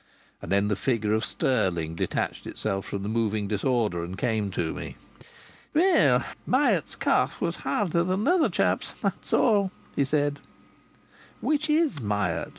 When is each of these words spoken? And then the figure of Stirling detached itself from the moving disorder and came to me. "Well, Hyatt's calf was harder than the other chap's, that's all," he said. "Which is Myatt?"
And 0.41 0.51
then 0.51 0.67
the 0.67 0.75
figure 0.75 1.13
of 1.13 1.23
Stirling 1.23 1.93
detached 1.93 2.47
itself 2.47 2.87
from 2.87 3.03
the 3.03 3.07
moving 3.07 3.47
disorder 3.47 4.03
and 4.03 4.17
came 4.17 4.49
to 4.49 4.73
me. 4.73 4.95
"Well, 5.75 6.23
Hyatt's 6.49 6.95
calf 6.95 7.39
was 7.39 7.57
harder 7.57 8.03
than 8.03 8.23
the 8.23 8.31
other 8.31 8.49
chap's, 8.49 8.93
that's 8.99 9.31
all," 9.31 9.69
he 9.95 10.03
said. 10.03 10.39
"Which 11.39 11.69
is 11.69 12.01
Myatt?" 12.01 12.49